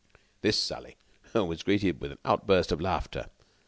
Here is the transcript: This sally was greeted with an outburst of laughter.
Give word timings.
This 0.41 0.57
sally 0.57 0.95
was 1.31 1.61
greeted 1.61 2.01
with 2.01 2.11
an 2.11 2.17
outburst 2.25 2.71
of 2.71 2.81
laughter. 2.81 3.27